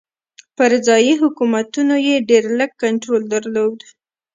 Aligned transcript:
پر 0.55 0.71
ځايي 0.85 1.13
حکومتونو 1.21 1.95
یې 2.07 2.15
ډېر 2.29 2.43
لږ 2.59 2.71
کنټرول 2.83 3.21
درلود. 3.33 3.79